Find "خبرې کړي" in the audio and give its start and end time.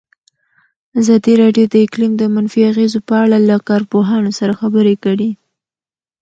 4.61-5.29